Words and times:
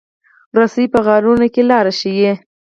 رسۍ 0.57 0.85
په 0.93 0.99
غارونو 1.05 1.47
کې 1.53 1.61
لار 1.69 1.85
ښيي. 1.99 2.31